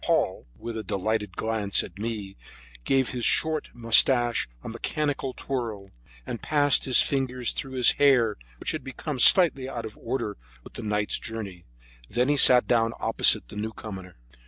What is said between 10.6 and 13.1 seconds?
with the night's journey. Then he sat down